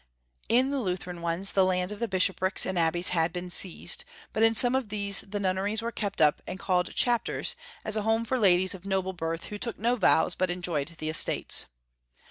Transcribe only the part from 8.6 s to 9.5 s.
of noble birth,